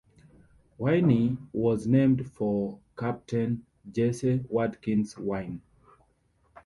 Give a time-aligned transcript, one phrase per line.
[0.79, 5.61] Wynne was named for Captain Jesse Watkins Wynne.